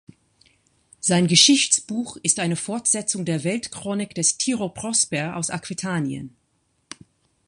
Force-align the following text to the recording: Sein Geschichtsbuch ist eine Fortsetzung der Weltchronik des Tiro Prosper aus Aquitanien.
Sein 0.99 1.27
Geschichtsbuch 1.27 2.17
ist 2.23 2.39
eine 2.39 2.55
Fortsetzung 2.55 3.23
der 3.23 3.43
Weltchronik 3.43 4.15
des 4.15 4.39
Tiro 4.39 4.67
Prosper 4.67 5.35
aus 5.35 5.51
Aquitanien. 5.51 6.35